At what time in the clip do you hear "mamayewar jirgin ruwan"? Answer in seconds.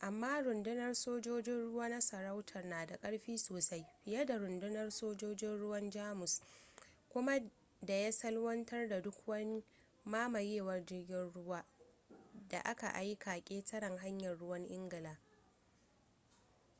10.04-11.64